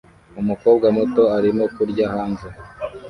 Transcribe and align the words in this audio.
Umukobwa 0.41 0.87
muto 0.97 1.23
arimo 1.37 1.63
kurya 1.75 2.05
hanze 2.13 2.47